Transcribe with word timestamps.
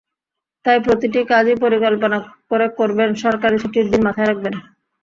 তাই 0.65 0.77
প্রতিটি 0.85 1.19
কাজই 1.31 1.55
পরিকল্পনা 1.63 2.17
করে 2.49 2.67
করবেন, 2.79 3.09
সরকারি 3.23 3.55
ছুটির 3.63 3.85
দিন 3.91 4.01
মাথায় 4.07 4.27
রাখবেন। 4.27 4.53